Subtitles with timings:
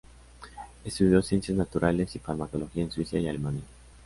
[0.83, 3.61] Estudió Ciencias Naturales y Farmacología en Suiza y Alemania.